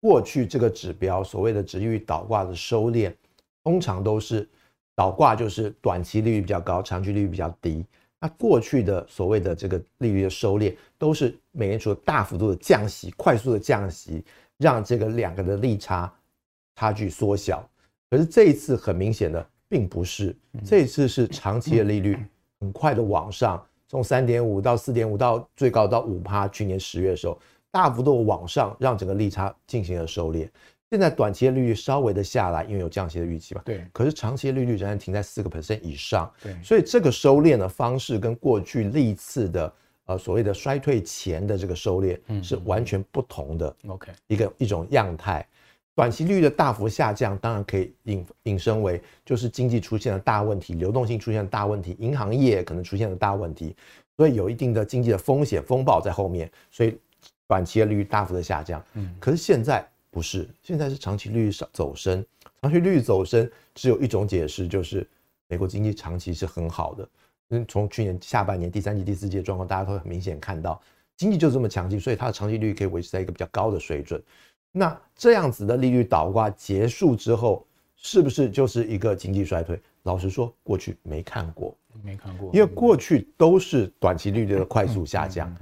[0.00, 3.12] 过去这个指标所谓的值域倒挂的收敛，
[3.62, 4.46] 通常都是
[4.96, 7.86] 倒挂就是短期利率比较高，长期利率比较低。
[8.20, 14.24] 那过去的所谓的这个利率的收敛，都是美联储大幅度的降息，快速的降息，
[14.56, 16.12] 让这个两个的利差
[16.74, 17.64] 差距缩小。
[18.10, 22.18] 可是这一次很明显的并不是，这一次是长期的利率
[22.58, 27.38] 很快的往上，从三点五到四点五到最高到五趴，去年十月的时候
[27.70, 30.48] 大幅度往上，让整个利差进行了收敛。
[30.90, 33.60] 现在短期的利率稍微的下来，因为有降息的预期嘛。
[33.62, 33.84] 对。
[33.92, 36.32] 可是长期的利率仍然停在四个 percent 以上。
[36.42, 36.56] 对。
[36.62, 39.72] 所以这个收敛的方式跟过去历次的
[40.06, 43.76] 呃所谓的衰退前的这个收敛是完全不同的。
[43.86, 44.10] OK。
[44.28, 45.46] 一个一种样态。
[45.94, 53.76] 短期利率的大幅下降，当然可以引引申为就是经济出现了大问题，流动性出现了大问题，银行业可能出现了大问题，
[54.16, 56.96] 所以有一定的经济的风险风暴在后面，所以
[57.46, 58.82] 短期的利率大幅的下降。
[58.94, 59.14] 嗯。
[59.20, 59.86] 可是现在。
[60.18, 62.26] 不是，现在是长期利率上走升，
[62.60, 65.06] 长期利率走升只有一种解释，就是
[65.46, 67.08] 美国经济长期是很好的。
[67.50, 70.82] 嗯，从去年下半年第三季、第四季的状况，大家都很明显看到
[71.16, 74.20] 经济就这么强劲，所以它的长期利率可以维持在一个比较高的水准。
[74.72, 79.80] 那这样子的利率倒挂结束之后，是不是就是一个经济衰退？
[80.02, 85.56] 老实说，过去没看过，没看过，因为过去都是短期利率的快速下降。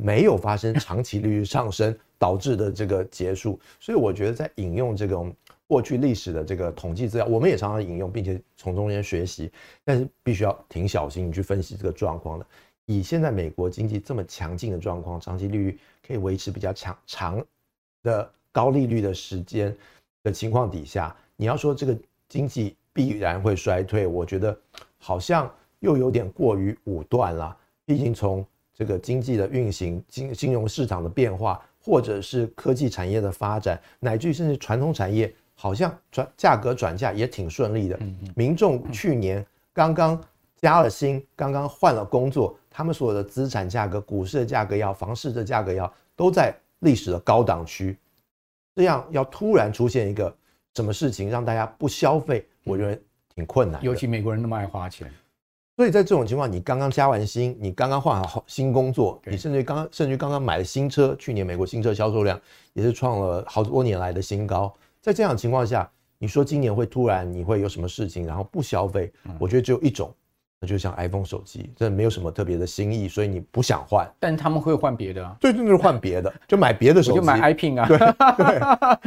[0.00, 5.34] 没有发生长期利率上升导致的这个结束，所以我觉得在引用这种
[5.66, 9.50] 过去历史的这个统计资料，我们也常常引用，并且从中间学习，
[9.84, 12.46] 但是必须要挺小心去分析这个状况的。
[12.86, 17.44] 以现在美国经济这么强劲的状况，长期利率可以维持比较强长
[18.02, 19.76] 的高利率的时间
[20.22, 21.96] 的情况底下，你要说这个
[22.28, 24.58] 经济必然会衰退，我觉得
[24.96, 25.48] 好像
[25.80, 27.54] 又有点过于武断了。
[27.84, 37.98] 毕竟从这个经济的运行、金金融市场的变化，或者是科技产业的发展，乃至于甚至传统产业，好像转价格转嫁也挺顺利的。
[38.34, 40.20] 民众去年刚刚
[40.56, 47.96] 加了薪，刚刚换了工作，他们所有的资产价格、股市的价格要、房市的价格要，都在历史的高档区。
[48.74, 50.36] 这样要突然出现一个
[50.74, 53.00] 什么事情让大家不消费，我认为
[53.34, 53.82] 挺困难。
[53.82, 55.10] 尤其美国人那么爱花钱。
[55.78, 62.36] 所以在这种情况，你刚刚加完薪，你刚刚换好新工作，你甚至刚刚甚至刚刚买了新车，去年美国新车销售量
[62.72, 64.74] 也是创了好多年来的新高。
[65.00, 65.88] 在这样的情况下，
[66.18, 69.12] 你说今年会突然你会有什么事情，然后不消费？
[69.38, 70.12] 我觉得只有一种，
[70.58, 74.04] 那就像 iPhone 手机，真的没有什么特别的新意，所以你不想换。
[74.18, 77.96] 但他们会换别的啊，对，就是换别的，就买别的手机，就买 iPin 啊，对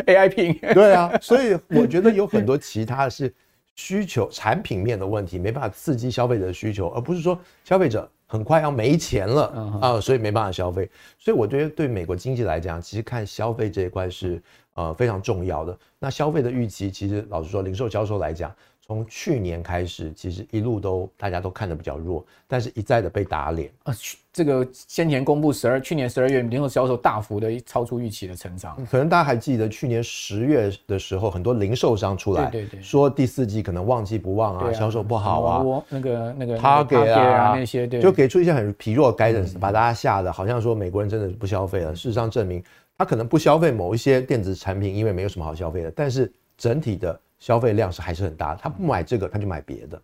[0.06, 1.12] 对， AI Pin，对啊。
[1.22, 3.34] 所以我觉得有很多其他的是。
[3.82, 10.88] 需求产品面的问题没办法刺激消费者的需求，而不是说消费者很快要没钱了啊，所以没办法消费。
[11.17, 14.39] 所以我觉得对美国经济来讲，其实看消费这一块是
[14.76, 15.76] 呃非常重要的。
[15.98, 18.56] 那消费的预期，其实老实说，零售销售来讲，
[18.91, 23.71] 从去年开始，其实一路都大家都看得比较弱，但是一再的被打脸。
[23.84, 23.93] 呃，
[24.34, 28.75] 这个先前公布十二，去年十二月零售销售大幅的超出预期的成长。
[28.91, 41.95] 可能大家还记得去年十月的时候，很多零售商出来对对对说第四季可能旺季不旺啊，销售不好啊，那个那个他给啊那些对，就给出一些很疲弱的 guidance，把大家吓得好像说美国人真的不消费了。
[41.95, 42.62] 事实上证明
[42.97, 47.17] 他可能不消费某一些电子产品，因为没有什么好消费的，但是整体的。
[47.41, 50.01] 消费量是还是很大，他不买这个，他就买别的。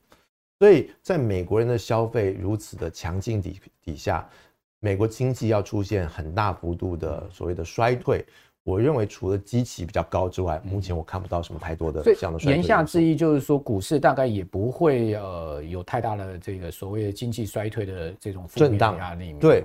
[0.59, 4.27] 所以在美国人的消费如此的强劲底底下，
[4.79, 8.25] 美国经济要出现很大幅度的所谓的衰退，
[8.63, 12.55] 我认为除了基期比较高之外，目前我看不到什么太多的这样的衰退。
[12.55, 19.33] 言下之意就是说，股市大概也不会呃有太大的这个所谓的经济衰退的这种震荡压力。
[19.39, 19.63] 对。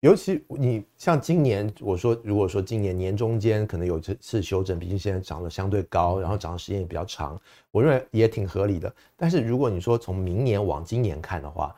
[0.00, 7.38] 尤其你像今年，我说如果说今年年中间可能有这次修正，毕竟现在涨得相对高，然后涨的时间也比较长，
[7.70, 8.90] 我认为也挺合理的。
[9.14, 11.74] 但是如果你说从明年往今年看的话，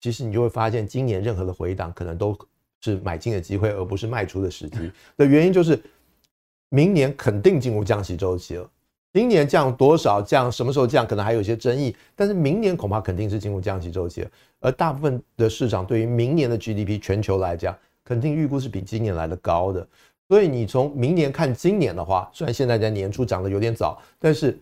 [0.00, 2.38] 其实你就会发现今年任何的回档可能都
[2.80, 4.92] 是买进的机会，而不是卖出的时机。
[5.18, 5.82] 的原因就是
[6.68, 8.70] 明年肯定进入降息周期了。
[9.14, 11.94] 今年降多少降，什么时候降，可能还有一些争议。
[12.16, 19.86] 但是明年恐怕肯定是进入降息周期了，而大部分的市场对于明年的 GDP 全球来讲，肯定预估是比今年来的高的。
[20.26, 24.58] 所以你从明年看今年的话，虽然现在在年初涨得有点早，但是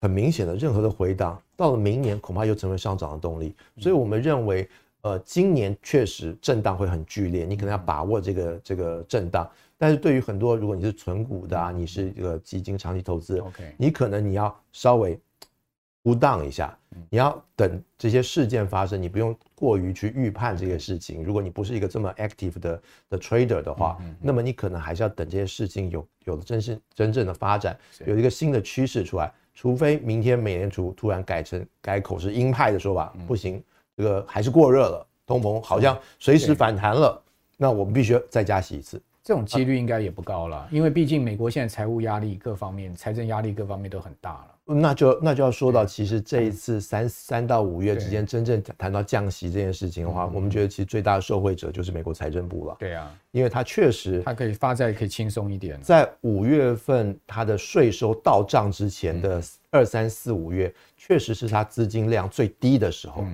[0.00, 3.54] 很明显的，任何的回档到了明年恐怕又成为上涨的动力。
[3.76, 4.66] 所以我们认为，
[5.08, 9.50] 呃，今年确实震荡会很剧烈，你可能要把握这个这个震荡。
[9.78, 15.18] 但是对于很多，如果你是存股的啊，你是这个基金长期投资，OK，你可能你要稍微
[16.04, 16.76] cool down 一下，
[17.08, 21.24] 你要等这些事件发生，你不用过于去预判这些事情。
[21.24, 29.32] 如果你不是一个这么 active 的的 trader 的话，那么你可能还是要等这些事情有有了真是真正的发展，有一个新的趋势出来。
[29.54, 33.60] 除非明天美联储突然改成改口是鹰派的说法，不行，
[33.98, 37.20] 这个还是过热了，通膨好像随时反弹了，
[37.56, 39.02] 那我们必须再加息一次。
[39.24, 44.54] 这种几率应该也不高了，因为毕竟美国现在财务压力各方面、财政压力各方面都很大了。
[44.64, 52.76] 那就那就要说到，其实这一次三三到五月之间真正谈到降息这件事情的话，我们觉得其实最大的受惠者就是美国财政部了。
[52.78, 55.78] 对啊，因为它确实它可以发债可以轻松一点。
[55.82, 63.26] 在五月份它的税收到账之前的二三四五月，确实是它资金量最低的时候。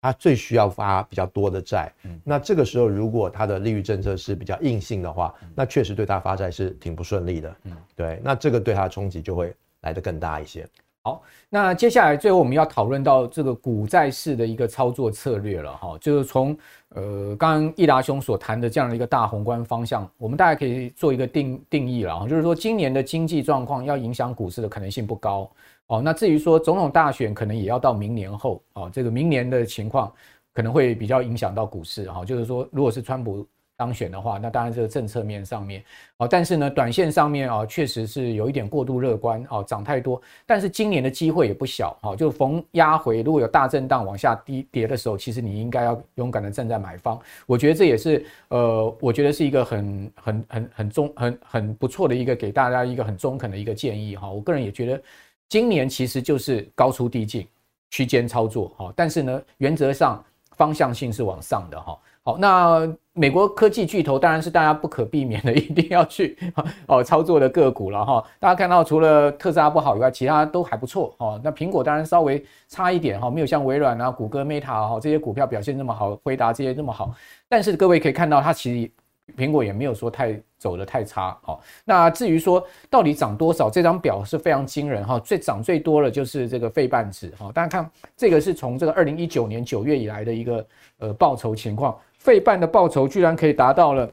[0.00, 10.66] 他最需要发比较多的债，嗯，那这个时候如果他的利率政策是比较硬性的话，那确实对他发债是挺不顺利的，嗯，对，那这个对他的冲击就会来得更大一些。
[11.02, 16.56] 好，那接下来最后我们要讨论到这个股债市的一个操作策略了哈，就是从
[16.90, 25.50] 呃刚刚益达兄所谈的这样的一个大宏观方向，我们大家可以做一个定定义了哈，就是说今年的经济状况要影响股市的可能性不高。
[25.88, 30.12] 哦，那至于说总统大选可能也要到明年后哦，这个明年的情况
[30.52, 32.24] 可能会比较影响到股市哈。
[32.24, 35.82] 就是说，如果是川普当选的话，那当然这个政策面上面
[36.18, 40.20] 哦，但是呢，短线上面啊，确实是有一点过度乐观哦，涨太多。
[40.44, 47.18] 但是今年的机会也不小哈，就逢压回，如果有大震荡往下低跌的时候，其实你应该要勇敢的站在买方。
[47.46, 54.28] 我觉得这也是呃，我觉得是一个很很很很中很很不错的一个给大家一个很中肯的一个建议哈。
[54.28, 55.02] 我个人也觉得。
[55.48, 57.46] 今年其实就是高出低进，
[57.90, 60.22] 区间操作哈，但是呢，原则上
[60.56, 61.98] 方向性是往上的哈。
[62.22, 66.36] 好，那美国科技巨头当然是大家不可避免的，一定要去
[66.86, 68.22] 哦操作的个股了哈。
[68.38, 71.40] 大家看到除了特斯拉不好以外，其他都还不错哈。
[71.42, 77.14] 那苹果当然稍微差一点哈，没有像微软啊、谷歌、Meta 哈这些股票表现那么好，辉达这些那么好。
[77.48, 78.90] 但是各位可以看到，它其实。
[79.36, 90.66] 苹果也没有说太走的太差，好，那至于说到底涨多少，这张表是非常惊人哈，最涨最多的就是这个费半指哈，大家看这个是从这个二零一九年九月以来的一个
[90.98, 94.10] 呃报酬情况，费半的报酬居然可以达到了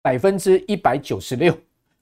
[0.00, 1.52] 百分之一百九十六，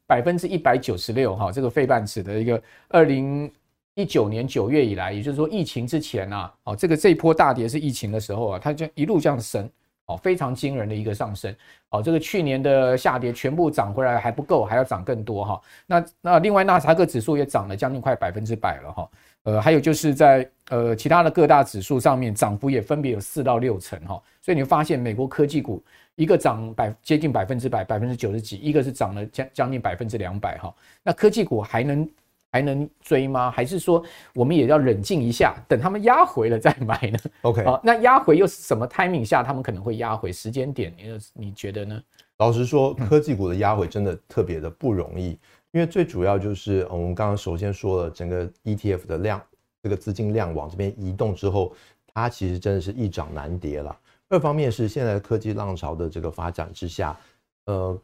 [0.06, 3.50] 百分之一百九十六哈，这个费半指的一个二零
[3.94, 9.68] 一九年九月以来，也就是说疫情之前啊，哦，这个这一波大跌是疫情的时候啊，它就一路这样升。
[10.06, 11.54] 哦，非常惊人的一个上升，
[11.90, 15.60] 哦，这个去年的下跌全部涨回来还不够，还要涨更多哈。
[15.86, 19.10] 那那另外纳斯达克指数也涨了将近快百分之百了哈。
[19.44, 24.20] 呃，还有就是在呃其他的各大指数上面涨幅也分别有四到六成哈。
[24.42, 25.82] 所以你会发现美国科技股
[26.16, 30.74] 一个涨百接近百分之百，百分之九十几，一个是涨了将将近百分之两百哈。
[31.02, 32.08] 那科技股还能？
[32.54, 33.50] 还能追吗？
[33.50, 34.00] 还是说
[34.32, 40.32] 我们也要冷静一下，等他们压回了再买呢？OK，好，那压回又是什么 timing 下他们可能会压回？
[40.32, 42.00] 时间点，你你觉得呢？
[42.36, 45.36] 老实说，科技股的压回真的特别的不容易，
[45.72, 49.42] 因为最主要就是我们刚刚首先说了，整个 ETF 的量
[49.82, 51.74] 这个资金量往这边移动之后，
[52.14, 53.98] 它其实真的是一涨难跌了。
[54.28, 57.18] 二方面是现在科技浪潮的这个发展之下，
[57.66, 58.00] 呃，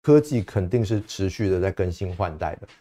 [0.00, 2.74] 科技肯定是持续的在更新换代的，什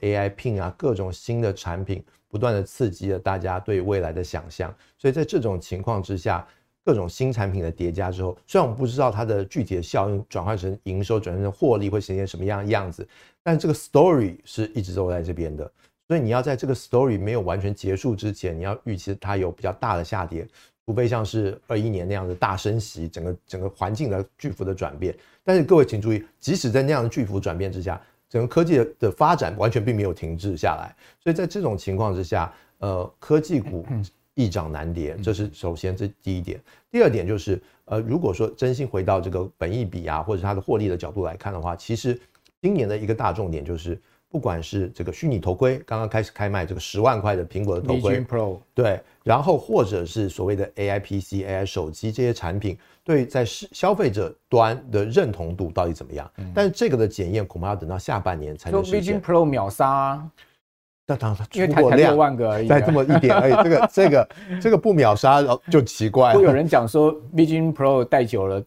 [0.00, 4.74] AI Pin 啊，各种新的产品不断的刺激了大家对未来的想象。
[4.98, 6.46] 所以在这种情况之下，
[6.84, 13.06] 各种新产品的叠加之后，虽然我们不知道它的具体的效应转换成营收、转换成获利会呈现什么样的样子，
[13.42, 15.70] 但这个 story 是一直都在这边的。
[16.08, 20.46] 所以你要在这个 story 没有完全结束之前，你要预期它有比较大的下跌，
[20.84, 25.16] 除非像是二一年那样的大升息，整个整个环境的巨幅的转变。
[25.44, 28.00] 但是各位请注意，即使在那样的巨幅转变之下，
[28.32, 30.96] 整个科技的发展完全并没有停滞下来。
[31.20, 33.84] 所以在这种情况之下，呃，科技股。
[34.34, 36.58] 易涨难跌，这是首先这第一点。
[36.90, 42.18] 第二点就是，呃，如果说真心回到这个本益比啊，或者它的获利的角度来看的话，其实
[42.62, 44.00] 今年的一个大重点就是，
[44.32, 56.28] 不管是这个虚拟头盔，刚刚开始开卖这个十万块的苹果的头盔 Pro，对，然后或者是所谓的 AI PC、AI 手机这些产品，对在消费者端的认同度到底怎么样？
[56.54, 59.20] 但是这个的检验恐怕要等到下半年才能实现。
[59.20, 60.30] Vision Pro 秒杀啊。
[61.04, 63.52] 那当然，因为才才六万个而已，再这么一点而已。
[63.62, 64.28] 这个这个
[64.62, 66.38] 这个不秒杀就奇怪了。
[66.38, 68.64] 会有人讲说，Vision Pro 戴久了，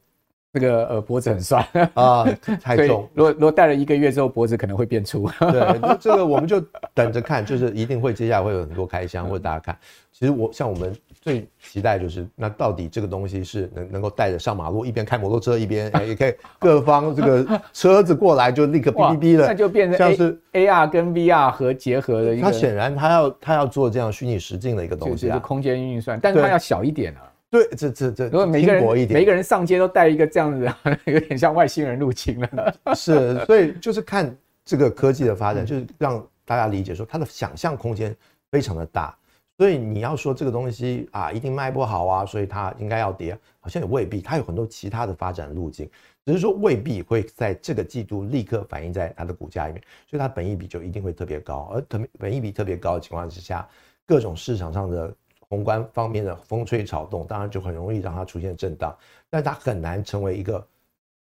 [0.56, 1.62] 这个呃脖子很酸
[1.94, 2.26] 啊，
[2.64, 3.08] 太重。
[3.14, 5.30] 如果如果戴了一个月之后，脖子可能会变粗。
[5.52, 6.64] 对，这个我们就
[6.94, 9.78] 等着看，就是一定会接下来会有很多开箱，或者大家看。
[10.12, 10.96] 其实我像我们。
[11.26, 22.44] 最期待就是，那到底这个东西是能能够带着上马路，一边开摩托车一边，也可以各方这个车子过来就立刻哔哔哔的，那就变成像是 AR 跟 VR 和结合的一个。
[22.44, 27.26] 它显然它要它要做这样虚拟实境的一个东西啊，空间运算，但是它要小一点啊。
[27.50, 30.70] 对，这这这，如果每个人每一个人上街都带一个这样子，
[31.06, 32.76] 有点像外星人入侵了。
[32.96, 38.16] 是，所以就是看这个科技的发展，就是让大家理解说它的想象空间
[38.52, 39.16] 非常的大。
[39.58, 45.90] 所以你要说这个东西啊，一定卖不好啊，所以它应该要跌，好像也未必，它有很多其他的发展路径，
[46.26, 53.66] 只是说未必会在这个季度立刻反映在它的股价里面，所以它本益比就一定会特别高，而特本益比特别高的情况之下，
[54.06, 55.16] 各种市场上的
[55.50, 58.98] 宏观方面的风吹草动，当然就很容易让它出现震荡，
[59.30, 60.66] 但它很难成为一个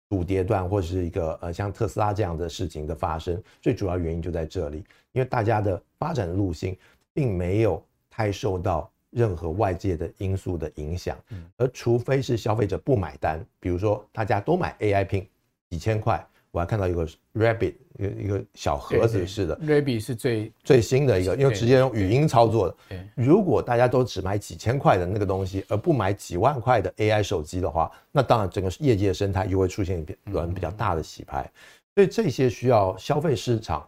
[0.09, 6.77] 主跌段或者是一个呃像特斯拉这样的事情的发生，最主要原因就在这里，因为大家的发展的路径
[7.13, 7.83] 并没有。
[8.13, 11.17] 太受到任何外界的因素的影响，
[11.55, 15.25] 而除非是消费者不买单，比如说大家都买 AI Pin，
[15.69, 16.21] 几千块，
[16.51, 22.75] 我还看到一个 Rabbit 一个一个小盒子似的，Rabbit 是最最新的一个，因为直接用语音操作的。
[23.13, 31.49] 如果大家都只买几千块的那个东西，而不买几万块的 AI 手机的话，那当然整个业界生态又会出现一轮比较大的洗牌。
[31.95, 33.87] 所以这些需要消费市场、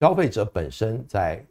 [0.00, 1.44] 消费者本身在。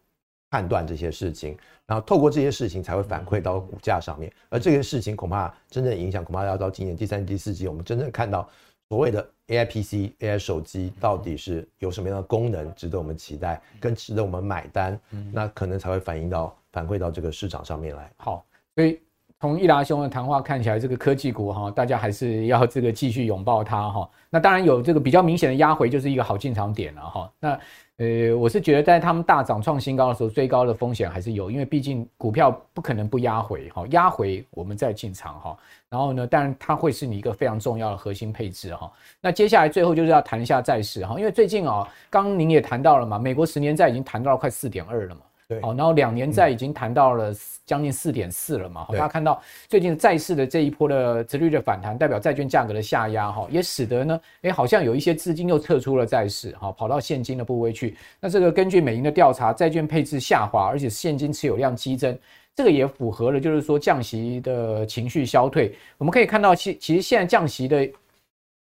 [0.53, 8.47] 判断这些事情，然后透过这些事情才会反馈到股价上面，而这些事情恐怕真正影响，恐怕要到今年第三、第四季，我们真正看到
[8.87, 14.99] 所谓的 AI PC、AI 手机到底是有什么样的功能，值得我们期待，更值得我们买单，
[15.31, 18.11] 那可能才会反映到反馈到这个市场上面来。
[18.17, 18.43] 好，
[18.75, 18.99] 所以
[19.39, 24.09] 从易达兄的谈话看起来，这个科技股哈，大家还是要这个继续拥抱它哈。
[24.29, 27.31] 那当然有这个比较明显的压回，就是一个好进场点了哈。
[27.39, 27.59] 那
[27.97, 35.57] 呃，我是觉得在他们大涨创新高的时候，最高的风险还是有，因为毕竟股票不可能不压回哈，压回我们再进场哈。
[35.89, 38.91] 然后呢，当然它会是你一个非常重要的核心配置哈。
[39.21, 45.21] 那接下来最后就是要谈一下债市哈，因为最近啊，刚您也谈到了嘛，美国十年债已经谈到快四点二了嘛。
[45.53, 47.33] 对，好，然后两年债已经谈到了
[47.65, 57.95] 将近四点四了嘛，好大家看到最近债市的这一波的殖利率的反弹，代表债券价格的下压，哈，也使得呢，哎，好像有一些资金又撤出了债市，哈，跑到现金的部位去。
[58.19, 62.17] 那这个根据美银的调查，债券配置下滑，而且现金持有量激增，
[62.55, 65.73] 这个也符合了，就是说降息的情绪消退。
[65.97, 67.89] 我们可以看到，其其实现在降息的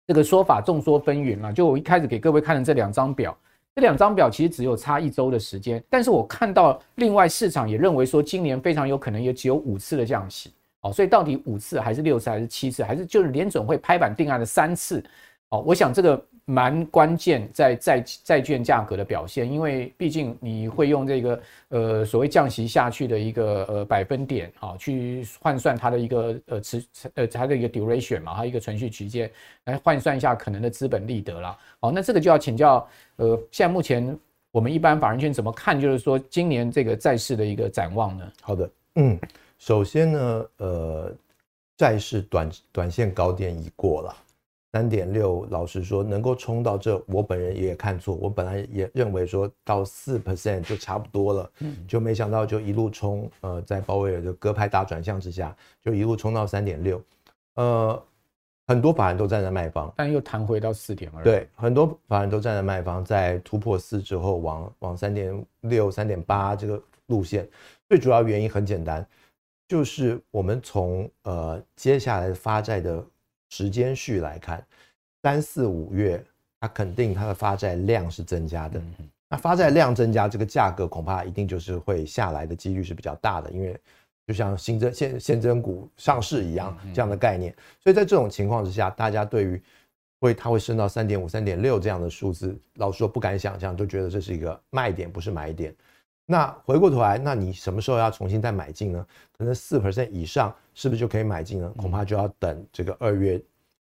[0.06, 1.52] 这个说法众说纷纭了。
[1.52, 3.36] 就我一开始给各位看的这两张表。
[3.76, 15.04] 这两张表其实只有差一周的时间，但是我看到另外市场也认为说，今年非常有可能也只有五次的降息，哦，所以到底五次还是六次还是七次，还是就是联准会拍板定案的三次，
[15.50, 16.26] 哦，我想这个。
[16.48, 29.28] 蛮关键在债债券价格的表现，因为毕竟你会用这个呃所谓降息下去的一个呃百分点啊，去换算它的一个呃持呃它的一个 duration 嘛，它一个存续期间
[29.64, 31.58] 来换算一下可能的资本利得啦。
[31.80, 34.16] 好，那这个就要请教呃，现在目前
[34.52, 35.80] 我们一般法人圈怎么看？
[35.80, 38.32] 就是说今年这个债市的一个展望呢？
[38.40, 39.18] 好的，嗯，
[39.58, 41.12] 首先呢，呃，
[41.76, 44.16] 债市短短线高点已过了。
[44.76, 57.02] 三点六，老实说能够冲到这，我本人也看错，我本来也认为说到四 percent 就差不多了，嗯，就没想到就一路冲，呃，在鲍威尔的鸽派大转向之下，就一路冲到三点六，
[57.54, 58.02] 呃。
[58.68, 61.22] 很多法人都站在卖方，但又弹回到四点二。
[61.22, 67.48] 对，很多法人都站在卖方，在突破四之后往，往往三点六、三点八这个路线。
[67.88, 69.06] 最主要原因很简单，
[69.68, 73.00] 就是我们从呃接下来发债的
[73.56, 74.62] 时间序来看，
[75.22, 76.22] 三四五月，
[76.60, 78.82] 它肯定它的发债量是增加的。
[79.28, 83.78] 那发债量增加，这个价格恐怕一定就是会下来的几率是比较大的，因为。
[84.28, 89.62] 就像新增现现增股上市一样这样的概念，所以在这种情况之下，大家对于
[90.18, 95.72] 会它会升到三点五、三点六这样的数字，老实说不敢想象，都觉得这是一个卖点，不是买点。
[96.26, 99.06] 那回过头来，那你什么时候要重新再买进呢？
[99.38, 101.72] 可能四 percent 以上是不是就可以买进呢？
[101.76, 103.40] 恐怕就要等这个二月。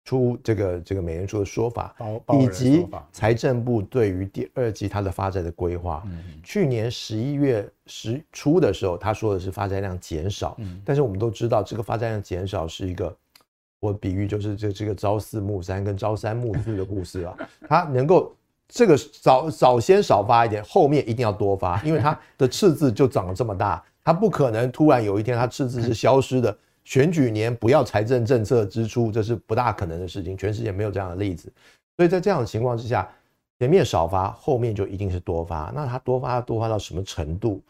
[0.04, 1.94] 初这个这个美联储的说法，
[2.40, 6.02] 以及财政部对于第二季它的发债的规划。
[6.42, 13.14] 去年十一月十初的时候，他说的是发债量减少，但是我们都知道这个发债量减少是一个，
[13.80, 17.36] 我比喻就是这这个朝四暮三跟朝三暮四的故事啊。
[17.68, 18.34] 它能够
[18.68, 26.56] 这个早早先少发一点，后面一定要多发，因为它的赤字就长了这么大，它不可能突然有一天它赤字是消失的。
[26.84, 30.34] 选举年不要财政政策支出，这是不大可能的事情。
[30.34, 31.52] 全世界没有这样的例子，
[31.98, 33.06] 所以在这样的情况之下，
[33.58, 35.70] 前面少发，后面就一定是多发。
[35.74, 37.60] 那它多发多发到什么程度？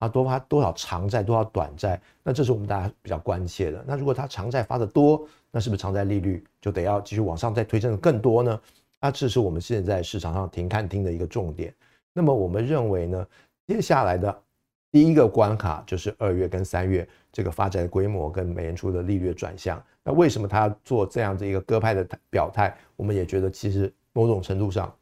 [0.00, 2.00] 啊，多发多少长债，多少短债？
[2.24, 3.84] 那这是我们大家比较关切的。
[3.86, 8.60] 那如果它长债发得多，那是不是长债利率就得要继续往上再推升的更多呢？
[9.04, 11.74] 那这是我们现在市场上停看听的一个重点。
[12.14, 13.26] 那么我们认为呢，
[13.66, 14.42] 接下来的。
[14.90, 19.84] 第一个关卡就是二月跟三月这个发债的规模跟美联储的利率转向。
[20.04, 22.74] 那为什么他做这样的一个鸽派的表态？
[22.94, 24.94] 我们也觉得其实某种程度上，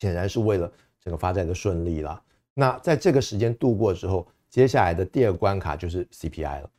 [0.00, 0.70] 显然是为了
[1.02, 2.22] 这个发债的顺利了。
[2.54, 6.70] 那在这个时间度过之后，接下来的第二关卡就是 CPI 了。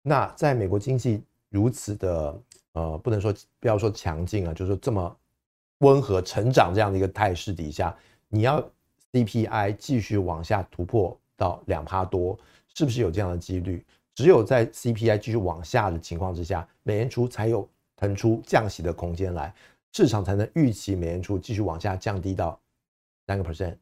[0.00, 2.40] 那在美国经济如此的
[2.72, 5.16] 呃，不能说不要说强劲啊，就是说这么
[5.80, 7.94] 温和成长这样的一个态势底下，
[8.28, 8.66] 你要
[9.12, 11.14] CPI 继续往下突破。
[11.40, 12.38] 到两趴多，
[12.74, 13.82] 是不是有这样的几率？
[14.14, 17.66] 只有在 CPI 继续往下的情况之下，美联储才有
[17.96, 19.50] 腾出降息的空间来，
[19.94, 22.60] 市场才能预期美联储继续往下降低到
[23.26, 23.74] 三个 percent，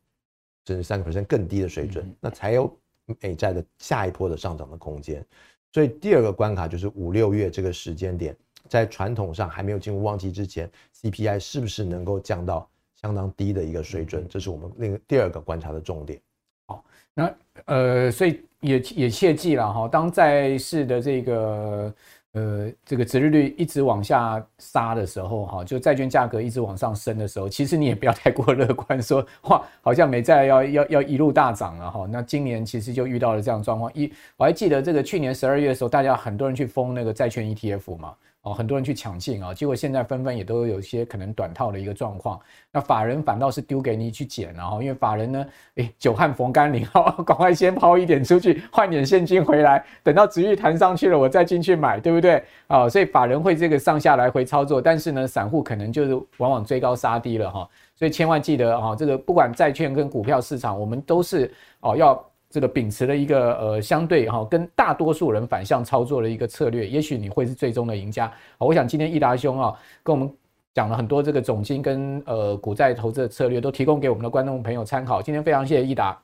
[0.67, 2.73] 甚至三个 percent 更低的水准，那才有
[3.21, 5.27] 美债的下一波的上涨的空间。
[5.73, 8.37] 所以第二个关卡就是五六月这个时间点，
[8.69, 12.69] 在传统上还没有进入旺季之前，CPI 是不是能够降到
[13.01, 14.27] 相当低的一个水准？
[14.29, 16.21] 这是我们那个第二个观察的重点。
[16.67, 21.95] 好，那呃，所以也也切记了哈，当债市的这个
[22.33, 32.07] 呃这个殖利率一直往下杀的时候哈，就债券价格一直往上升的时候，其实你也不要太过乐观，说哇，好像美债要要要一路大涨了哈。
[32.11, 38.15] 那今年其实就遇到了这样状况，一我还记得这个去年十二月的时候，大家很多人去封那个债券 ETF 嘛。
[38.53, 42.41] 很多人去抢进啊，结果现在纷纷也都有一些可能短套的一个状况。
[42.73, 45.47] 那法人反倒是丢给你去捡，然后因为法人呢，
[45.77, 52.43] 诶，久旱逢甘霖，哈，赶快先抛一点出去，换点现金回来，等到殖利率弹上去了，我再进去买，对不对？
[52.67, 57.69] 啊，所以法人会这个上下来回操作，但是呢，散户可能就是往往追高杀低了哈。
[57.95, 62.25] 所以千万记得哈，这个不管债券跟股票市场，我们都是哦要。
[62.51, 68.33] 这个秉持了一个呃相对哈跟大多数人反向操作的一个策略，也许你会是最终的赢家。
[68.59, 70.33] 好，我想今天益达兄啊跟我们
[70.75, 75.21] 讲了很多这个总金跟呃股债投资的策略，都提供给我们的观众朋友参考。
[75.21, 76.17] 今天非常谢谢益达，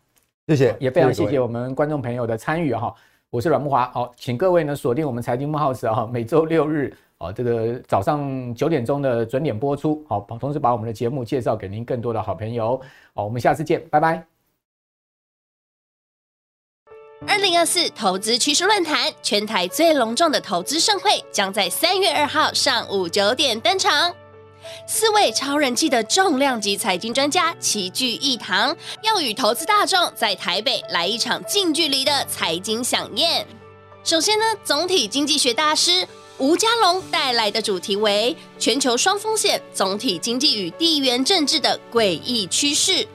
[0.48, 2.94] 谢谢，也非常谢谢我们观众朋友的参与哈。
[3.30, 10.04] 我是阮慕华，好，请各位呢锁定我们财经木 House 啊，每周六日啊这个早上九点钟的准点播出。
[10.08, 12.80] 好，同时把我们的节目介绍给您更多的好朋友。
[13.12, 14.33] 好，我们下次见，拜拜。
[17.26, 24.14] 二零二四投资趋势论坛，全台最隆重的投资盛会，将在三月二号上午九点登场。
[24.86, 33.46] 四位超人气的重量级财经专家齐聚一堂，要与投资大众在台北来一场近距离的财经饗宴。
[34.04, 36.06] 首先呢，总体经济学大师
[36.38, 43.06] 吴家龙带来的主题为“全球双风险：总体经济与地缘政治的诡异趋势”。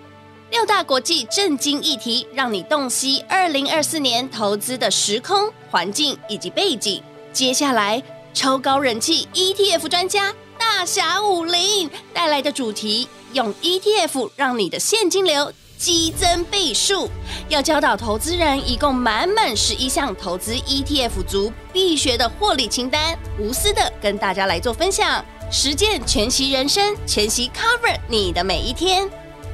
[0.51, 7.03] 六大国际震惊议题，让你洞悉二零二四年投资的时空环境以及背景。
[7.31, 8.01] 接下来，
[8.33, 17.07] 超高人气 ETF 专家大侠武林带来的主题，用 ETF 让你的现金流激增倍数。
[17.47, 25.23] 要教导投资人，一共满满十一项投资 ETF 族必学的获利清单，无私的跟大家来做分享。
[25.51, 29.07] 实践全息人生，全息 cover 你的每一天。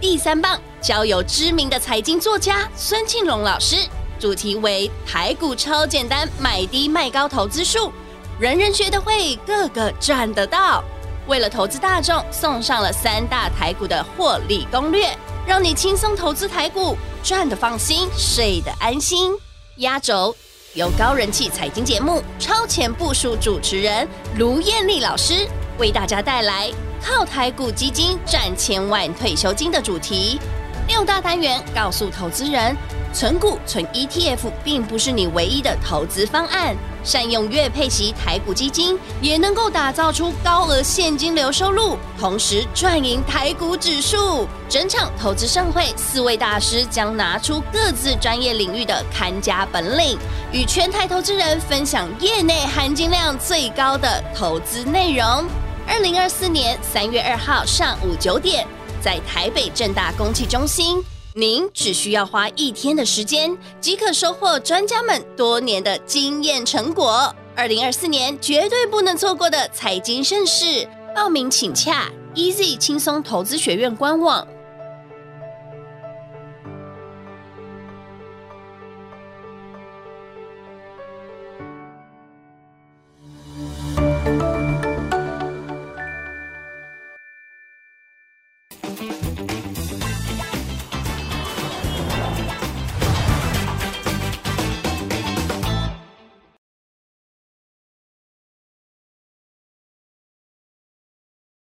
[0.06, 3.76] 第三棒交由知名的财经作家孙庆龙老师，
[4.20, 7.92] 主题为台股超简单，买低卖高投资术，
[8.40, 10.84] 人人学得会，个个赚得到。
[11.26, 15.10] 为了投资大众，送上了三大台股的获利攻略，
[15.44, 19.32] 让你轻松投资台股，赚得放心，睡得安心。
[19.78, 20.36] 压轴
[20.76, 25.48] 由高人气财经节目《超前部署》主持人卢艳丽老师
[25.80, 26.72] 为大家带来
[27.08, 30.40] 靠台股基金赚千万退休金的主题，
[30.88, 32.76] 六大单元告诉投资人。
[33.14, 44.48] 存股、存 ETF 并不是你唯一的投资方案，善用月配息台股基金，也能够打造出高额现金流收入，同时赚赢台股指数。
[44.68, 50.18] 整场投资盛会，四位大师将拿出各自专业领域的看家本领，
[50.52, 55.46] 与全台投资人分享业内含金量最高的投资内容。
[55.88, 58.68] 二零二四年三月二号上午九点，
[59.02, 61.04] 在台北正大公汽中心。
[61.34, 67.34] 您只需要花一天的时间，即可收获专家们多年的经验成果。
[67.56, 74.46] 二零二四年绝对不能错过的财经盛事，报名请洽 Easy 轻松投资学院官网